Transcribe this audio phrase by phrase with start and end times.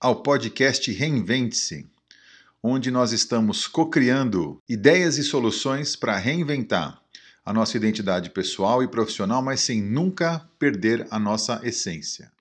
[0.00, 1.86] ao podcast Reinvente-se,
[2.62, 7.02] onde nós estamos co-criando ideias e soluções para reinventar
[7.44, 12.32] a nossa identidade pessoal e profissional, mas sem nunca perder a nossa essência.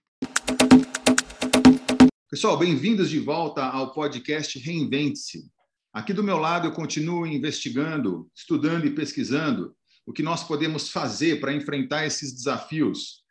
[2.31, 5.51] Pessoal, bem-vindos de volta ao podcast Reinvente-se.
[5.91, 11.41] Aqui do meu lado eu continuo investigando, estudando e pesquisando o que nós podemos fazer
[11.41, 13.21] para enfrentar esses desafios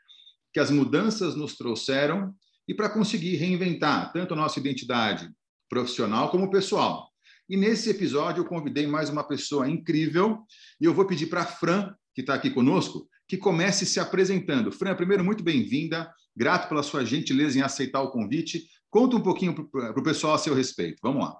[0.52, 2.34] que as mudanças nos trouxeram
[2.68, 5.30] e para conseguir reinventar tanto a nossa identidade
[5.68, 7.08] profissional como pessoal.
[7.48, 10.40] E nesse episódio eu convidei mais uma pessoa incrível
[10.78, 14.70] e eu vou pedir para a Fran, que está aqui conosco, que comece se apresentando.
[14.70, 18.66] Fran, primeiro, muito bem-vinda, grato pela sua gentileza em aceitar o convite.
[18.90, 20.98] Conta um pouquinho para o pessoal a seu respeito.
[21.02, 21.36] Vamos lá.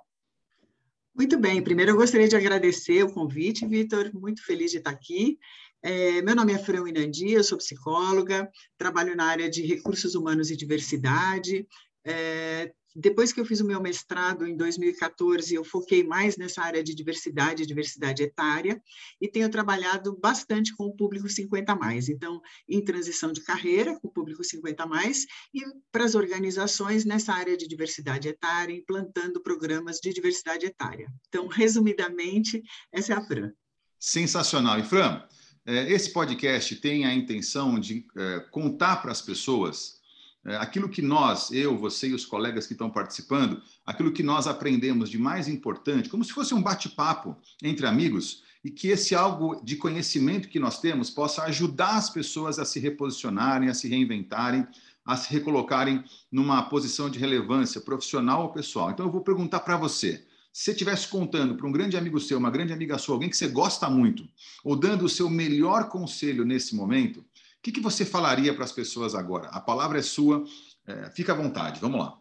[1.14, 5.36] Muito bem, primeiro eu gostaria de agradecer o convite, Vitor, muito feliz de estar aqui.
[5.82, 10.50] É, meu nome é Fran Inandi, eu sou psicóloga, trabalho na área de recursos humanos
[10.50, 11.66] e diversidade.
[12.04, 16.82] É, depois que eu fiz o meu mestrado em 2014, eu foquei mais nessa área
[16.82, 18.82] de diversidade, diversidade etária,
[19.20, 22.08] e tenho trabalhado bastante com o público 50 mais.
[22.08, 27.32] Então, em transição de carreira com o público 50 mais e para as organizações nessa
[27.32, 31.08] área de diversidade etária, implantando programas de diversidade etária.
[31.28, 33.52] Então, resumidamente, essa é a Fran.
[33.96, 34.78] Sensacional.
[34.80, 35.22] E Fran,
[35.68, 39.98] esse podcast tem a intenção de é, contar para as pessoas
[40.44, 44.46] é, aquilo que nós, eu, você e os colegas que estão participando, aquilo que nós
[44.46, 49.60] aprendemos de mais importante, como se fosse um bate-papo entre amigos, e que esse algo
[49.62, 54.66] de conhecimento que nós temos possa ajudar as pessoas a se reposicionarem, a se reinventarem,
[55.04, 58.90] a se recolocarem numa posição de relevância profissional ou pessoal.
[58.90, 60.24] Então, eu vou perguntar para você.
[60.58, 63.36] Se você estivesse contando para um grande amigo seu, uma grande amiga sua, alguém que
[63.36, 64.28] você gosta muito,
[64.64, 67.24] ou dando o seu melhor conselho nesse momento, o
[67.62, 69.46] que, que você falaria para as pessoas agora?
[69.50, 70.44] A palavra é sua,
[70.84, 72.20] é, fica à vontade, vamos lá.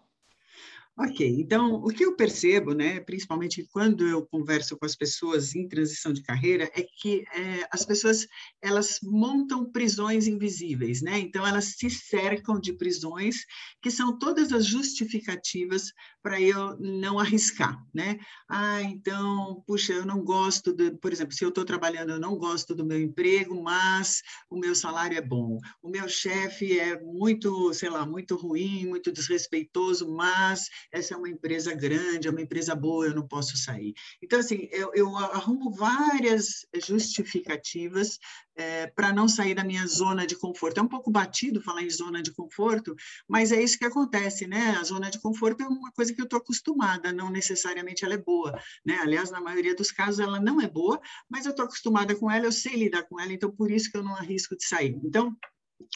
[1.00, 5.68] Ok, então o que eu percebo, né, principalmente quando eu converso com as pessoas em
[5.68, 8.26] transição de carreira, é que é, as pessoas
[8.60, 11.20] elas montam prisões invisíveis, né?
[11.20, 13.46] Então elas se cercam de prisões
[13.80, 15.92] que são todas as justificativas
[16.24, 18.18] para eu não arriscar, né?
[18.50, 22.36] Ah, então, puxa, eu não gosto, de, por exemplo, se eu estou trabalhando, eu não
[22.38, 25.60] gosto do meu emprego, mas o meu salário é bom.
[25.82, 31.30] O meu chefe é muito, sei lá, muito ruim, muito desrespeitoso, mas essa é uma
[31.30, 33.94] empresa grande, é uma empresa boa, eu não posso sair.
[34.22, 38.20] Então, assim, eu, eu arrumo várias justificativas
[38.56, 40.80] é, para não sair da minha zona de conforto.
[40.80, 42.96] É um pouco batido falar em zona de conforto,
[43.28, 44.76] mas é isso que acontece, né?
[44.80, 48.18] A zona de conforto é uma coisa que eu estou acostumada, não necessariamente ela é
[48.18, 48.98] boa, né?
[49.02, 51.00] Aliás, na maioria dos casos ela não é boa,
[51.30, 53.98] mas eu estou acostumada com ela, eu sei lidar com ela, então por isso que
[53.98, 55.00] eu não arrisco de sair.
[55.04, 55.36] Então,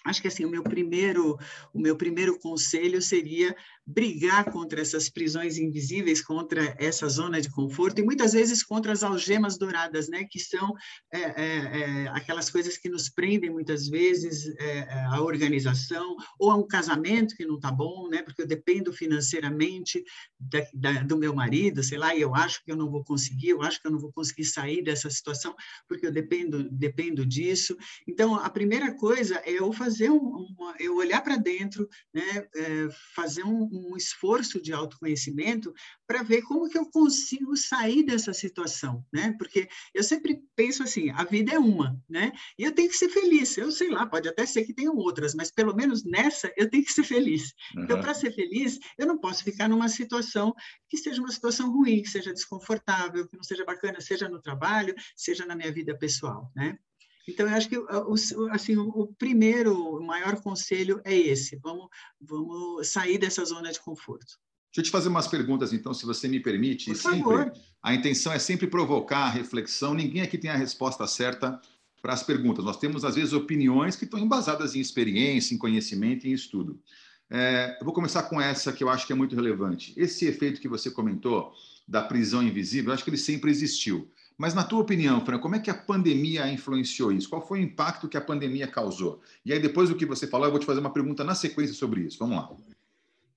[0.06, 1.38] acho que assim o meu primeiro
[1.74, 3.56] o meu primeiro conselho seria
[3.86, 9.04] brigar contra essas prisões invisíveis, contra essa zona de conforto e muitas vezes contra as
[9.04, 10.74] algemas douradas, né, que são
[11.12, 16.52] é, é, é, aquelas coisas que nos prendem muitas vezes é, é, a organização ou
[16.52, 20.04] a um casamento que não está bom, né, porque eu dependo financeiramente
[20.40, 23.50] da, da, do meu marido, sei lá, e eu acho que eu não vou conseguir,
[23.50, 25.56] eu acho que eu não vou conseguir sair dessa situação
[25.88, 27.76] porque eu dependo dependo disso.
[28.08, 32.90] Então a primeira coisa é eu fazer um, uma, eu olhar para dentro, né, é,
[33.16, 35.74] fazer um um esforço de autoconhecimento
[36.08, 39.34] para ver como que eu consigo sair dessa situação, né?
[39.38, 42.32] Porque eu sempre penso assim, a vida é uma, né?
[42.58, 43.58] E eu tenho que ser feliz.
[43.58, 46.84] Eu sei lá, pode até ser que tenham outras, mas pelo menos nessa eu tenho
[46.84, 47.54] que ser feliz.
[47.76, 47.84] Uhum.
[47.84, 50.54] Então, para ser feliz, eu não posso ficar numa situação
[50.90, 54.94] que seja uma situação ruim, que seja desconfortável, que não seja bacana, seja no trabalho,
[55.16, 56.78] seja na minha vida pessoal, né?
[57.28, 61.88] Então, eu acho que o, assim, o primeiro, o maior conselho é esse: vamos,
[62.20, 64.40] vamos sair dessa zona de conforto.
[64.72, 66.86] Deixa eu te fazer umas perguntas, então, se você me permite.
[66.86, 67.54] Por sempre, favor.
[67.84, 69.94] A intenção é sempre provocar a reflexão.
[69.94, 71.60] Ninguém aqui tem a resposta certa
[72.02, 72.64] para as perguntas.
[72.64, 76.82] Nós temos, às vezes, opiniões que estão embasadas em experiência, em conhecimento e em estudo.
[77.30, 79.94] É, eu vou começar com essa que eu acho que é muito relevante.
[79.96, 81.54] Esse efeito que você comentou
[81.88, 84.10] da prisão invisível, eu acho que ele sempre existiu.
[84.42, 87.30] Mas, na tua opinião, Fran, como é que a pandemia influenciou isso?
[87.30, 89.22] Qual foi o impacto que a pandemia causou?
[89.46, 91.76] E aí, depois do que você falou, eu vou te fazer uma pergunta na sequência
[91.76, 92.18] sobre isso.
[92.18, 92.50] Vamos lá.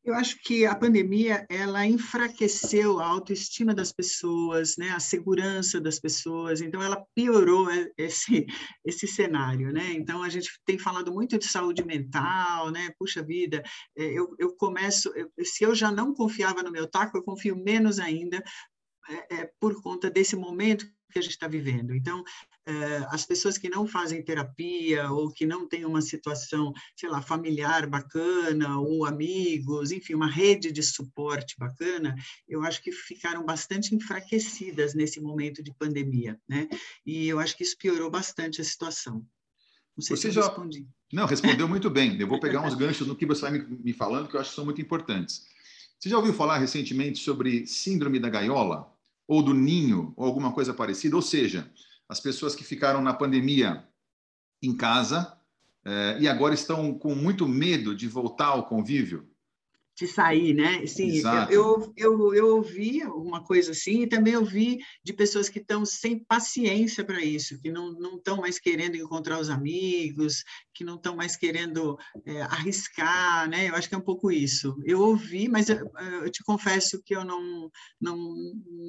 [0.03, 6.01] Eu acho que a pandemia ela enfraqueceu a autoestima das pessoas, né, a segurança das
[6.01, 6.63] pessoas.
[6.63, 7.69] Então ela piorou
[7.99, 8.47] esse
[8.83, 9.93] esse cenário, né?
[9.93, 12.91] Então a gente tem falado muito de saúde mental, né?
[12.99, 13.63] Puxa vida,
[13.95, 17.57] é, eu, eu começo, eu, se eu já não confiava no meu taco, eu confio
[17.57, 18.43] menos ainda,
[19.09, 21.95] é, é, por conta desse momento que a gente está vivendo.
[21.95, 22.25] Então,
[22.67, 27.21] eh, as pessoas que não fazem terapia ou que não têm uma situação, sei lá,
[27.21, 32.15] familiar bacana ou amigos, enfim, uma rede de suporte bacana,
[32.49, 36.69] eu acho que ficaram bastante enfraquecidas nesse momento de pandemia, né?
[37.05, 39.25] E eu acho que isso piorou bastante a situação.
[39.97, 40.49] Não sei você se eu já...
[40.49, 40.87] respondi.
[41.13, 42.21] Não, respondeu muito bem.
[42.21, 44.57] Eu vou pegar uns ganchos no que você vai me falando, que eu acho que
[44.57, 45.47] são muito importantes.
[45.99, 48.94] Você já ouviu falar recentemente sobre síndrome da gaiola?
[49.27, 51.17] Ou do ninho, ou alguma coisa parecida?
[51.17, 51.71] Ou seja,
[52.09, 53.87] as pessoas que ficaram na pandemia
[54.63, 55.37] em casa
[55.85, 59.29] eh, e agora estão com muito medo de voltar ao convívio
[59.97, 60.85] de sair, né?
[60.87, 65.85] Sim, eu, eu, eu ouvi alguma coisa assim, e também ouvi de pessoas que estão
[65.85, 70.43] sem paciência para isso, que não estão mais querendo encontrar os amigos,
[70.75, 71.97] que não estão mais querendo
[72.27, 73.69] é, arriscar, né?
[73.69, 74.77] Eu acho que é um pouco isso.
[74.85, 75.89] Eu ouvi, mas eu,
[76.23, 77.71] eu te confesso que eu não,
[78.01, 78.35] não,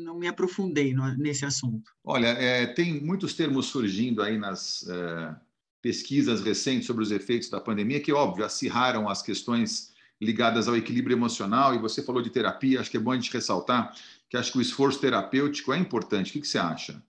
[0.03, 1.91] não me aprofundei no, nesse assunto.
[2.03, 5.35] Olha, é, tem muitos termos surgindo aí nas é,
[5.83, 11.15] pesquisas recentes sobre os efeitos da pandemia, que, óbvio, acirraram as questões ligadas ao equilíbrio
[11.15, 13.93] emocional, e você falou de terapia, acho que é bom a gente ressaltar
[14.29, 16.29] que acho que o esforço terapêutico é importante.
[16.29, 17.01] O que, que você acha?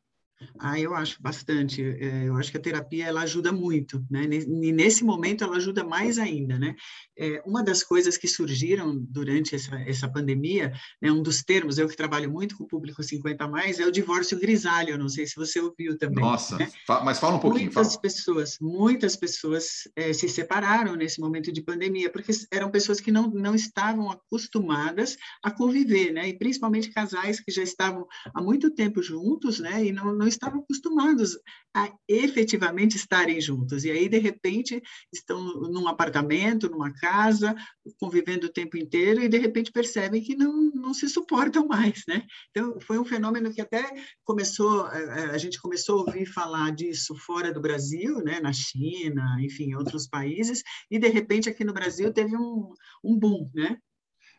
[0.58, 1.82] Ah, eu acho bastante.
[1.82, 4.24] É, eu acho que a terapia ela ajuda muito, né?
[4.24, 6.74] E nesse momento ela ajuda mais ainda, né?
[7.18, 11.88] É, uma das coisas que surgiram durante essa, essa pandemia, né, um dos termos, eu
[11.88, 14.90] que trabalho muito com o público 50 a mais, é o divórcio grisalho.
[14.90, 16.22] Eu não sei se você ouviu também.
[16.22, 16.70] Nossa, né?
[17.04, 17.64] mas fala um pouquinho.
[17.64, 18.00] Muitas fala.
[18.00, 23.30] pessoas, muitas pessoas é, se separaram nesse momento de pandemia porque eram pessoas que não
[23.30, 26.28] não estavam acostumadas a conviver, né?
[26.28, 29.84] E principalmente casais que já estavam há muito tempo juntos, né?
[29.84, 31.38] E não, não estavam acostumados
[31.74, 33.84] a efetivamente estarem juntos.
[33.84, 34.82] E aí, de repente,
[35.12, 37.54] estão num apartamento, numa casa,
[37.98, 42.22] convivendo o tempo inteiro e, de repente, percebem que não, não se suportam mais, né?
[42.50, 43.84] Então, foi um fenômeno que até
[44.24, 48.40] começou, eh, eh, a gente começou a ouvir falar disso fora do Brasil, né?
[48.40, 52.72] Na China, enfim, em outros países, e, de repente, aqui no Brasil teve um,
[53.04, 53.78] um boom, né?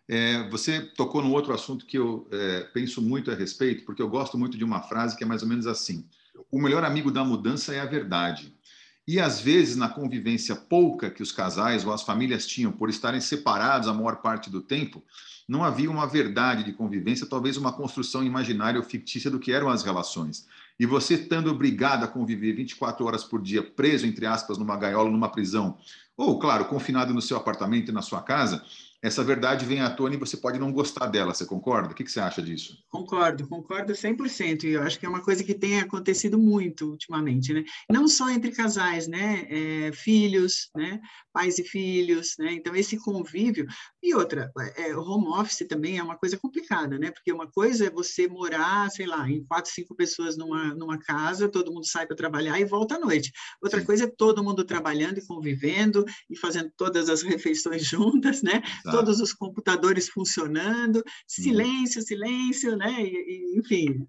[0.09, 4.09] É, você tocou num outro assunto que eu é, penso muito a respeito, porque eu
[4.09, 6.05] gosto muito de uma frase que é mais ou menos assim:
[6.49, 8.55] o melhor amigo da mudança é a verdade.
[9.07, 13.21] E às vezes, na convivência pouca que os casais ou as famílias tinham por estarem
[13.21, 15.01] separados a maior parte do tempo,
[15.47, 19.69] não havia uma verdade de convivência, talvez uma construção imaginária ou fictícia do que eram
[19.69, 20.45] as relações.
[20.77, 25.09] E você estando obrigado a conviver 24 horas por dia, preso, entre aspas, numa gaiola,
[25.09, 25.77] numa prisão,
[26.17, 28.61] ou, claro, confinado no seu apartamento e na sua casa,
[29.01, 31.91] essa verdade vem à tona e você pode não gostar dela, você concorda?
[31.91, 32.77] O que, você acha disso?
[32.89, 37.53] Concordo, concordo 100%, e eu acho que é uma coisa que tem acontecido muito ultimamente,
[37.53, 37.63] né?
[37.89, 39.45] Não só entre casais, né?
[39.49, 40.99] É, filhos, né?
[41.31, 42.53] Pais e filhos, né?
[42.53, 43.67] Então, esse convívio.
[44.01, 47.11] E outra, é, o home office também é uma coisa complicada, né?
[47.11, 51.47] Porque uma coisa é você morar, sei lá, em quatro, cinco pessoas numa, numa casa,
[51.47, 53.31] todo mundo sai para trabalhar e volta à noite.
[53.61, 53.85] Outra Sim.
[53.85, 58.63] coisa é todo mundo trabalhando e convivendo e fazendo todas as refeições juntas, né?
[58.91, 63.01] Todos os computadores funcionando, silêncio, silêncio, né?
[63.01, 64.07] E, e, enfim,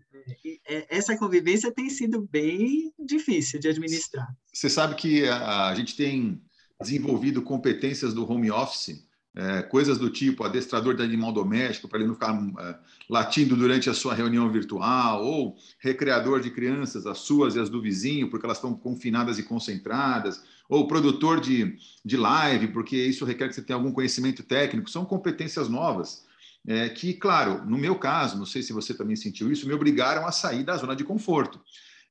[0.88, 4.28] essa convivência tem sido bem difícil de administrar.
[4.52, 6.40] Você sabe que a, a gente tem
[6.80, 9.07] desenvolvido competências do home office,
[9.38, 12.74] é, coisas do tipo adestrador de animal doméstico para ele não ficar é,
[13.08, 17.80] latindo durante a sua reunião virtual, ou recreador de crianças, as suas e as do
[17.80, 23.46] vizinho, porque elas estão confinadas e concentradas ou produtor de, de live, porque isso requer
[23.46, 26.26] que você tenha algum conhecimento técnico, são competências novas.
[26.66, 30.26] É, que, claro, no meu caso, não sei se você também sentiu isso, me obrigaram
[30.26, 31.60] a sair da zona de conforto.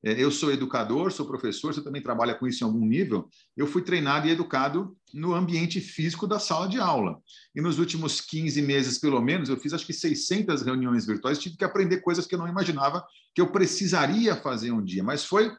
[0.03, 3.27] É, eu sou educador, sou professor, você também trabalha com isso em algum nível.
[3.55, 7.19] Eu fui treinado e educado no ambiente físico da sala de aula.
[7.55, 11.57] E nos últimos 15 meses, pelo menos, eu fiz acho que 600 reuniões virtuais, tive
[11.57, 15.51] que aprender coisas que eu não imaginava que eu precisaria fazer um dia, mas foi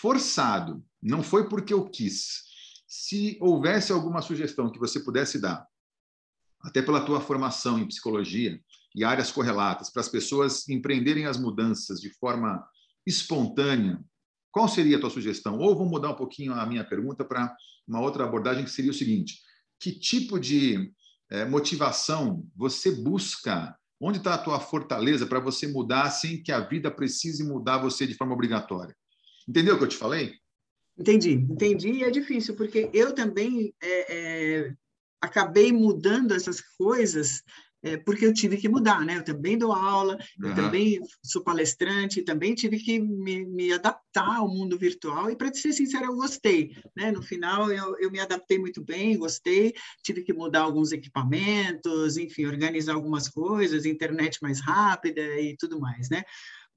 [0.00, 2.44] forçado, não foi porque eu quis.
[2.86, 5.66] Se houvesse alguma sugestão que você pudesse dar,
[6.62, 8.60] até pela tua formação em psicologia
[8.94, 12.66] e áreas correlatas, para as pessoas empreenderem as mudanças de forma
[13.08, 13.98] espontânea,
[14.52, 15.58] qual seria a tua sugestão?
[15.58, 17.54] Ou vou mudar um pouquinho a minha pergunta para
[17.86, 19.40] uma outra abordagem que seria o seguinte:
[19.80, 20.92] que tipo de
[21.30, 23.76] é, motivação você busca?
[24.00, 28.06] Onde está a tua fortaleza para você mudar sem que a vida precise mudar você
[28.06, 28.94] de forma obrigatória?
[29.48, 30.34] Entendeu o que eu te falei?
[30.96, 31.90] Entendi, entendi.
[31.90, 34.74] E é difícil, porque eu também é, é,
[35.20, 37.42] acabei mudando essas coisas
[37.82, 39.18] é, porque eu tive que mudar, né?
[39.18, 40.48] Eu também dou aula, uhum.
[40.48, 45.52] eu também sou palestrante, também tive que me, me adaptar ao mundo virtual e, para
[45.52, 47.12] ser sincero, eu gostei, né?
[47.12, 52.46] No final, eu, eu me adaptei muito bem, gostei, tive que mudar alguns equipamentos, enfim,
[52.46, 56.24] organizar algumas coisas, internet mais rápida e tudo mais, né?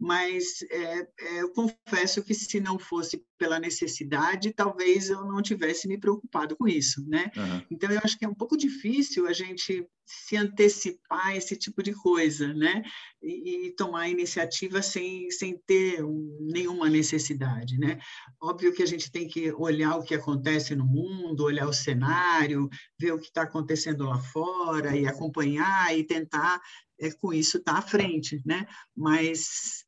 [0.02, 5.88] Mas é, é, eu confesso que se não fosse pela necessidade, talvez eu não tivesse
[5.88, 7.30] me preocupado com isso, né?
[7.38, 7.66] Uhum.
[7.70, 11.84] Então eu acho que é um pouco difícil a gente se antecipar a esse tipo
[11.84, 12.82] de coisa, né?
[13.22, 18.00] E, e tomar iniciativa sem, sem ter um, nenhuma necessidade, né?
[18.42, 22.68] Óbvio que a gente tem que olhar o que acontece no mundo, olhar o cenário,
[23.00, 26.60] ver o que está acontecendo lá fora e acompanhar e tentar
[27.00, 28.66] é, com isso estar tá à frente, né?
[28.96, 29.86] Mas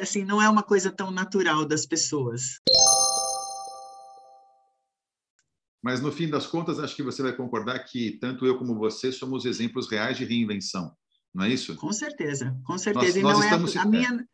[0.00, 2.58] assim não é uma coisa tão natural das pessoas.
[5.82, 9.10] Mas, no fim das contas, acho que você vai concordar que tanto eu como você
[9.10, 10.92] somos exemplos reais de reinvenção,
[11.34, 11.74] não é isso?
[11.76, 13.20] Com certeza, com certeza.
[13.20, 14.24] Nós, nós e não é a, a minha, é,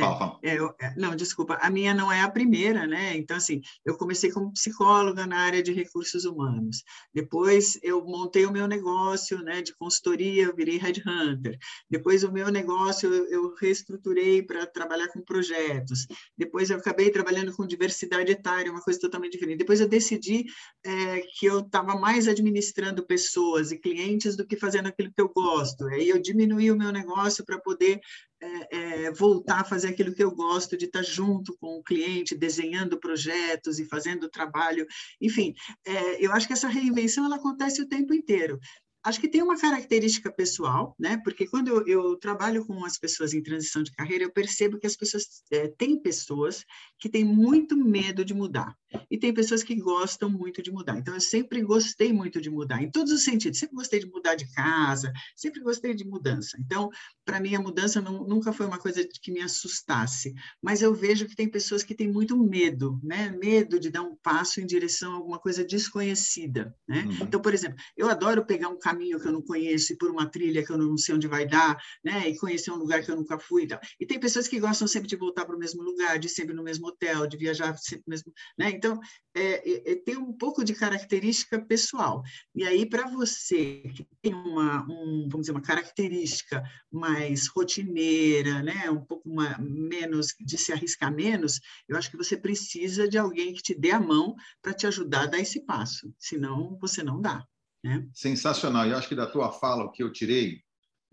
[0.00, 0.38] fala, fala.
[0.42, 3.16] É, é, não, desculpa, a minha não é a primeira, né?
[3.16, 6.82] Então, assim, eu comecei como psicóloga na área de recursos humanos.
[7.12, 11.58] Depois, eu montei o meu negócio né, de consultoria, eu virei headhunter.
[11.90, 16.06] Depois, o meu negócio eu reestruturei para trabalhar com projetos.
[16.36, 19.58] Depois, eu acabei trabalhando com diversidade etária, uma coisa totalmente diferente.
[19.58, 20.44] Depois, eu decidi
[20.84, 25.28] é, que eu estava mais administrando pessoas e clientes do que fazendo aquilo que eu
[25.28, 25.86] gosto.
[25.86, 28.00] Aí, eu diminuí o meu negócio para poder
[28.40, 28.76] é,
[29.06, 32.98] é, voltar a fazer aquilo que eu gosto, de estar junto com o cliente, desenhando
[32.98, 34.86] projetos e fazendo trabalho.
[35.20, 35.54] Enfim,
[35.86, 38.58] é, eu acho que essa reinvenção ela acontece o tempo inteiro.
[39.06, 41.16] Acho que tem uma característica pessoal, né?
[41.22, 44.86] Porque quando eu, eu, trabalho com as pessoas em transição de carreira, eu percebo que
[44.86, 46.64] as pessoas é, têm pessoas
[46.98, 48.76] que têm muito medo de mudar
[49.08, 50.98] e tem pessoas que gostam muito de mudar.
[50.98, 53.60] Então eu sempre gostei muito de mudar em todos os sentidos.
[53.60, 56.56] Sempre gostei de mudar de casa, sempre gostei de mudança.
[56.58, 56.90] Então
[57.24, 60.34] para mim a mudança não, nunca foi uma coisa que me assustasse.
[60.60, 63.30] Mas eu vejo que tem pessoas que têm muito medo, né?
[63.30, 67.04] Medo de dar um passo em direção a alguma coisa desconhecida, né?
[67.06, 67.18] Uhum.
[67.22, 70.10] Então por exemplo, eu adoro pegar um caminho caminho que eu não conheço e por
[70.10, 72.28] uma trilha que eu não sei onde vai dar, né?
[72.28, 73.78] E conhecer um lugar que eu nunca fui e tal.
[74.00, 76.62] E tem pessoas que gostam sempre de voltar para o mesmo lugar, de sempre no
[76.62, 78.70] mesmo hotel, de viajar sempre no mesmo, né?
[78.70, 78.98] Então,
[79.34, 82.22] é, é, é tem um pouco de característica pessoal.
[82.54, 88.90] E aí, para você que tem uma, um, vamos dizer, uma característica mais rotineira, né?
[88.90, 93.52] Um pouco uma, menos, de se arriscar menos, eu acho que você precisa de alguém
[93.52, 96.12] que te dê a mão para te ajudar a dar esse passo.
[96.18, 97.44] Senão, você não dá.
[97.86, 98.04] Né?
[98.12, 98.86] Sensacional.
[98.86, 100.56] E acho que da tua fala, o que eu tirei,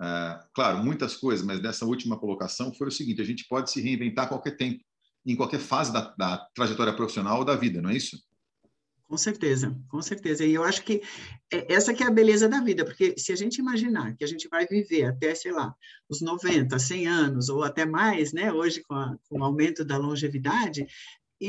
[0.02, 3.80] uh, claro, muitas coisas, mas dessa última colocação foi o seguinte: a gente pode se
[3.80, 4.84] reinventar a qualquer tempo,
[5.24, 8.18] em qualquer fase da, da trajetória profissional ou da vida, não é isso?
[9.08, 10.44] Com certeza, com certeza.
[10.44, 11.04] E eu acho que
[11.52, 14.28] é, essa que é a beleza da vida, porque se a gente imaginar que a
[14.28, 15.76] gente vai viver até, sei lá,
[16.10, 19.98] os 90, 100 anos, ou até mais, né, hoje com, a, com o aumento da
[19.98, 20.88] longevidade,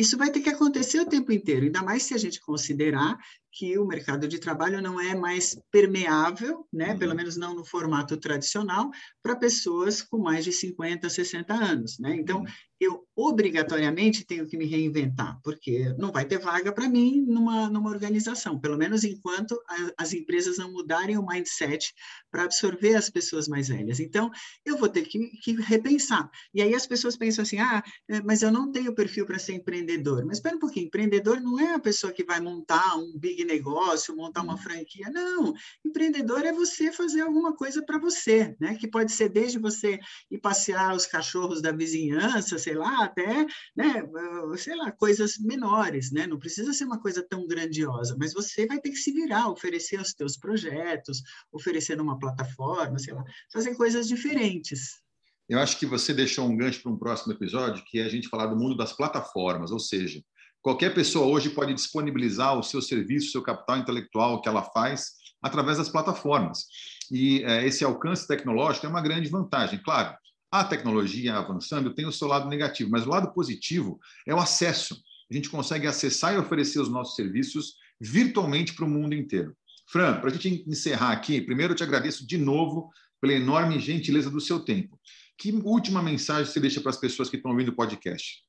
[0.01, 3.19] isso vai ter que acontecer o tempo inteiro, ainda mais se a gente considerar
[3.53, 6.99] que o mercado de trabalho não é mais permeável, né, uhum.
[6.99, 8.91] pelo menos não no formato tradicional,
[9.23, 11.99] para pessoas com mais de 50, 60 anos.
[11.99, 12.17] Né?
[12.17, 12.47] Então, uhum.
[12.85, 17.91] Eu obrigatoriamente tenho que me reinventar, porque não vai ter vaga para mim numa, numa
[17.91, 21.95] organização, pelo menos enquanto a, as empresas não mudarem o mindset
[22.31, 24.00] para absorver as pessoas mais velhas.
[24.00, 24.31] Então,
[24.64, 26.29] eu vou ter que, que repensar.
[26.53, 29.55] E aí as pessoas pensam assim, ah, é, mas eu não tenho perfil para ser
[29.55, 30.25] empreendedor.
[30.25, 34.17] Mas espera um pouquinho, empreendedor não é a pessoa que vai montar um big negócio,
[34.17, 35.09] montar uma franquia.
[35.11, 38.75] Não, empreendedor é você fazer alguma coisa para você, né?
[38.75, 39.99] Que pode ser desde você
[40.31, 46.12] ir passear os cachorros da vizinhança, sei lá, até, né, ah, sei lá, coisas menores,
[46.12, 46.26] né?
[46.26, 50.00] Não precisa ser uma coisa tão grandiosa, mas você vai ter que se virar, oferecer
[50.00, 55.02] os teus projetos, oferecer numa plataforma, sei lá, fazer coisas diferentes.
[55.49, 58.28] Eu acho que você deixou um gancho para um próximo episódio, que é a gente
[58.28, 60.23] falar do mundo das plataformas, ou seja,
[60.64, 65.11] Qualquer pessoa hoje pode disponibilizar o seu serviço, o seu capital intelectual que ela faz
[65.43, 66.64] através das plataformas.
[67.12, 69.78] E é, esse alcance tecnológico é uma grande vantagem.
[69.85, 70.16] Claro,
[70.61, 75.02] a tecnologia avançando tem o seu lado negativo, mas o lado positivo é o acesso.
[75.30, 79.56] A gente consegue acessar e oferecer os nossos serviços virtualmente para o mundo inteiro.
[79.88, 82.88] Fran, para a gente encerrar aqui, primeiro eu te agradeço de novo
[83.20, 85.00] pela enorme gentileza do seu tempo.
[85.37, 88.44] Que última mensagem você deixa para as pessoas que estão ouvindo o podcast?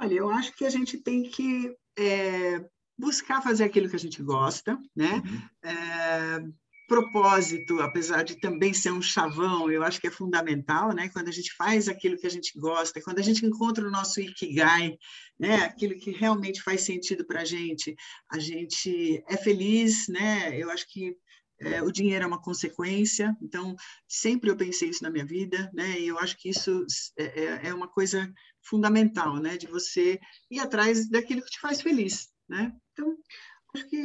[0.00, 2.64] Olha, eu acho que a gente tem que é,
[2.98, 5.22] buscar fazer aquilo que a gente gosta, né?
[5.24, 5.42] Uhum.
[5.62, 6.44] É,
[6.86, 11.08] propósito, apesar de também ser um chavão, eu acho que é fundamental, né?
[11.08, 14.20] Quando a gente faz aquilo que a gente gosta, quando a gente encontra o nosso
[14.20, 14.96] ikigai,
[15.38, 15.56] né?
[15.64, 17.94] Aquilo que realmente faz sentido para a gente,
[18.30, 20.56] a gente é feliz, né?
[20.58, 21.16] Eu acho que
[21.60, 23.74] é, o dinheiro é uma consequência, então
[24.08, 25.98] sempre eu pensei isso na minha vida, né?
[25.98, 26.84] E eu acho que isso
[27.16, 29.56] é, é, é uma coisa fundamental, né?
[29.56, 30.18] De você
[30.50, 32.72] ir atrás daquilo que te faz feliz, né?
[32.92, 33.16] Então,
[33.74, 34.04] acho que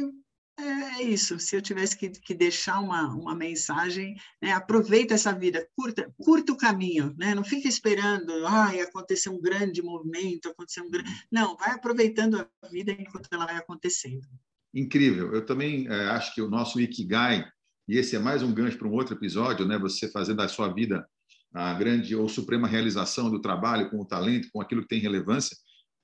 [0.58, 1.38] é isso.
[1.38, 6.52] Se eu tivesse que, que deixar uma, uma mensagem, né, aproveita essa vida, curta, curta
[6.52, 7.34] o caminho, né?
[7.34, 11.10] Não fica esperando, ai, acontecer um grande movimento, acontecer um grande.
[11.30, 14.26] Não, vai aproveitando a vida enquanto ela vai acontecendo.
[14.74, 15.32] Incrível.
[15.32, 17.46] Eu também é, acho que o nosso Ikigai,
[17.86, 19.78] e esse é mais um gancho para um outro episódio, né?
[19.78, 21.06] Você fazer da sua vida
[21.54, 25.56] a grande ou suprema realização do trabalho com o talento, com aquilo que tem relevância.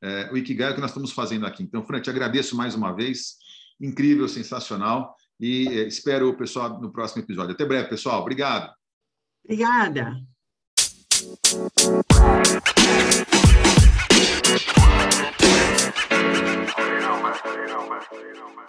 [0.02, 1.62] É, o Ikigai é o que nós estamos fazendo aqui.
[1.62, 3.36] Então, Fran, te agradeço mais uma vez
[3.80, 5.14] incrível, sensacional.
[5.40, 7.54] E espero o pessoal no próximo episódio.
[7.54, 8.20] Até breve, pessoal.
[8.20, 8.72] Obrigado.
[9.44, 10.16] Obrigada.
[16.78, 17.34] You know, man.
[17.44, 18.02] You know, man.
[18.12, 18.68] You know, man.